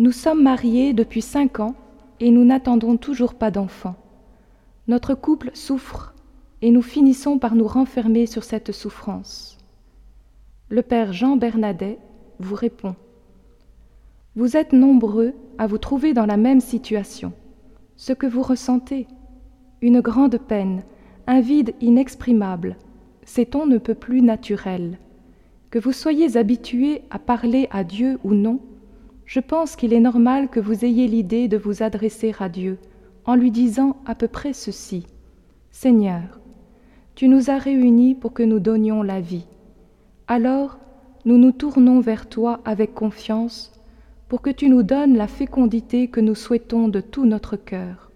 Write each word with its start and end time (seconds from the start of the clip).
Nous 0.00 0.12
sommes 0.12 0.42
mariés 0.42 0.94
depuis 0.94 1.20
cinq 1.20 1.60
ans 1.60 1.74
et 2.20 2.30
nous 2.30 2.42
n'attendons 2.42 2.96
toujours 2.96 3.34
pas 3.34 3.50
d'enfants. 3.50 3.96
Notre 4.88 5.14
couple 5.14 5.50
souffre 5.52 6.14
et 6.62 6.70
nous 6.70 6.80
finissons 6.80 7.38
par 7.38 7.54
nous 7.54 7.66
renfermer 7.66 8.24
sur 8.24 8.42
cette 8.42 8.72
souffrance. 8.72 9.58
Le 10.70 10.80
père 10.80 11.12
Jean 11.12 11.36
Bernadet 11.36 11.98
vous 12.38 12.54
répond. 12.54 12.96
Vous 14.36 14.56
êtes 14.56 14.72
nombreux 14.72 15.34
à 15.58 15.66
vous 15.66 15.76
trouver 15.76 16.14
dans 16.14 16.24
la 16.24 16.38
même 16.38 16.60
situation. 16.60 17.34
Ce 17.96 18.14
que 18.14 18.26
vous 18.26 18.40
ressentez, 18.40 19.06
une 19.82 20.00
grande 20.00 20.38
peine, 20.38 20.82
un 21.26 21.42
vide 21.42 21.74
inexprimable, 21.82 22.78
ces 23.26 23.44
ton 23.44 23.66
ne 23.66 23.76
peut 23.76 23.94
plus 23.94 24.22
naturel. 24.22 24.98
Que 25.68 25.78
vous 25.78 25.92
soyez 25.92 26.38
habitué 26.38 27.02
à 27.10 27.18
parler 27.18 27.68
à 27.70 27.84
Dieu 27.84 28.18
ou 28.24 28.32
non, 28.32 28.60
je 29.30 29.38
pense 29.38 29.76
qu'il 29.76 29.92
est 29.92 30.00
normal 30.00 30.48
que 30.48 30.58
vous 30.58 30.84
ayez 30.84 31.06
l'idée 31.06 31.46
de 31.46 31.56
vous 31.56 31.84
adresser 31.84 32.34
à 32.40 32.48
Dieu 32.48 32.78
en 33.24 33.36
lui 33.36 33.52
disant 33.52 33.96
à 34.04 34.16
peu 34.16 34.26
près 34.26 34.52
ceci. 34.52 35.06
Seigneur, 35.70 36.40
tu 37.14 37.28
nous 37.28 37.48
as 37.48 37.58
réunis 37.58 38.16
pour 38.16 38.32
que 38.32 38.42
nous 38.42 38.58
donnions 38.58 39.04
la 39.04 39.20
vie. 39.20 39.46
Alors, 40.26 40.80
nous 41.26 41.38
nous 41.38 41.52
tournons 41.52 42.00
vers 42.00 42.28
toi 42.28 42.58
avec 42.64 42.92
confiance 42.92 43.70
pour 44.26 44.42
que 44.42 44.50
tu 44.50 44.68
nous 44.68 44.82
donnes 44.82 45.16
la 45.16 45.28
fécondité 45.28 46.08
que 46.08 46.20
nous 46.20 46.34
souhaitons 46.34 46.88
de 46.88 47.00
tout 47.00 47.24
notre 47.24 47.54
cœur. 47.54 48.10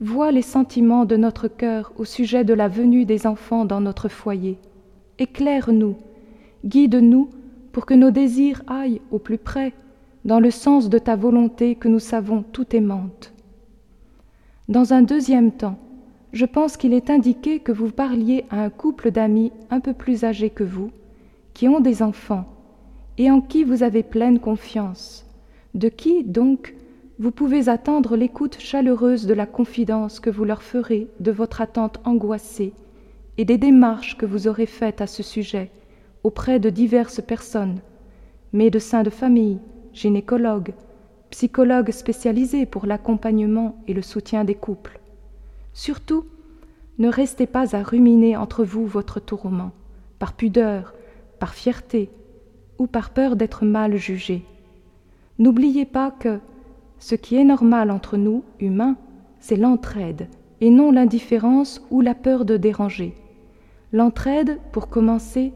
Vois 0.00 0.32
les 0.32 0.40
sentiments 0.40 1.04
de 1.04 1.18
notre 1.18 1.46
cœur 1.46 1.92
au 1.98 2.06
sujet 2.06 2.42
de 2.42 2.54
la 2.54 2.68
venue 2.68 3.04
des 3.04 3.26
enfants 3.26 3.66
dans 3.66 3.82
notre 3.82 4.08
foyer. 4.08 4.58
Éclaire-nous, 5.18 5.96
guide-nous 6.64 7.28
pour 7.70 7.84
que 7.84 7.92
nos 7.92 8.10
désirs 8.10 8.62
aillent 8.66 9.02
au 9.10 9.18
plus 9.18 9.36
près, 9.36 9.74
dans 10.24 10.40
le 10.40 10.50
sens 10.50 10.88
de 10.88 10.98
ta 10.98 11.16
volonté 11.16 11.74
que 11.74 11.88
nous 11.88 11.98
savons 11.98 12.42
tout 12.42 12.76
aimante. 12.76 13.32
Dans 14.68 14.92
un 14.92 15.02
deuxième 15.02 15.52
temps, 15.52 15.78
je 16.32 16.46
pense 16.46 16.76
qu'il 16.76 16.94
est 16.94 17.10
indiqué 17.10 17.58
que 17.58 17.72
vous 17.72 17.90
parliez 17.90 18.44
à 18.50 18.62
un 18.62 18.70
couple 18.70 19.10
d'amis 19.10 19.52
un 19.70 19.80
peu 19.80 19.92
plus 19.92 20.24
âgés 20.24 20.50
que 20.50 20.64
vous, 20.64 20.90
qui 21.52 21.68
ont 21.68 21.80
des 21.80 22.02
enfants, 22.02 22.46
et 23.18 23.30
en 23.30 23.40
qui 23.40 23.64
vous 23.64 23.82
avez 23.82 24.02
pleine 24.02 24.38
confiance, 24.38 25.26
de 25.74 25.88
qui, 25.88 26.24
donc, 26.24 26.74
vous 27.18 27.30
pouvez 27.30 27.68
attendre 27.68 28.16
l'écoute 28.16 28.56
chaleureuse 28.58 29.26
de 29.26 29.34
la 29.34 29.46
confidence 29.46 30.20
que 30.20 30.30
vous 30.30 30.44
leur 30.44 30.62
ferez 30.62 31.08
de 31.20 31.30
votre 31.30 31.60
attente 31.60 32.00
angoissée 32.04 32.72
et 33.38 33.44
des 33.44 33.58
démarches 33.58 34.16
que 34.16 34.26
vous 34.26 34.48
aurez 34.48 34.66
faites 34.66 35.00
à 35.00 35.06
ce 35.06 35.22
sujet 35.22 35.70
auprès 36.24 36.58
de 36.58 36.70
diverses 36.70 37.20
personnes, 37.20 37.80
médecins 38.52 39.02
de 39.02 39.10
famille, 39.10 39.58
gynécologues, 39.92 40.74
psychologues 41.30 41.90
spécialisés 41.90 42.66
pour 42.66 42.86
l'accompagnement 42.86 43.76
et 43.88 43.94
le 43.94 44.02
soutien 44.02 44.44
des 44.44 44.54
couples. 44.54 45.00
Surtout, 45.72 46.26
ne 46.98 47.08
restez 47.08 47.46
pas 47.46 47.74
à 47.74 47.82
ruminer 47.82 48.36
entre 48.36 48.64
vous 48.64 48.86
votre 48.86 49.18
tourment, 49.18 49.72
par 50.18 50.34
pudeur, 50.34 50.94
par 51.38 51.54
fierté 51.54 52.10
ou 52.78 52.86
par 52.86 53.10
peur 53.10 53.36
d'être 53.36 53.64
mal 53.64 53.96
jugé. 53.96 54.44
N'oubliez 55.38 55.86
pas 55.86 56.10
que, 56.10 56.38
ce 56.98 57.14
qui 57.14 57.36
est 57.36 57.44
normal 57.44 57.90
entre 57.90 58.16
nous, 58.16 58.44
humains, 58.60 58.96
c'est 59.40 59.56
l'entraide, 59.56 60.28
et 60.60 60.70
non 60.70 60.92
l'indifférence 60.92 61.84
ou 61.90 62.00
la 62.00 62.14
peur 62.14 62.44
de 62.44 62.56
déranger. 62.56 63.14
L'entraide, 63.92 64.58
pour 64.70 64.88
commencer, 64.88 65.52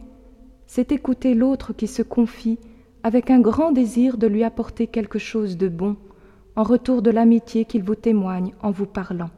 c'est 0.67 0.91
écouter 0.91 1.35
l'autre 1.35 1.73
qui 1.73 1.87
se 1.87 2.03
confie 2.03 2.59
avec 3.07 3.31
un 3.31 3.39
grand 3.39 3.71
désir 3.71 4.17
de 4.17 4.27
lui 4.27 4.43
apporter 4.43 4.89
quelque 4.89 5.21
chose 5.21 5.57
de 5.57 5.69
bon 5.69 5.95
en 6.57 6.65
retour 6.65 7.03
de 7.03 7.13
l'amitié 7.13 7.65
qu'il 7.65 7.85
vous 7.85 7.95
témoigne 7.95 8.53
en 8.63 8.73
vous 8.73 8.85
parlant. 8.85 9.31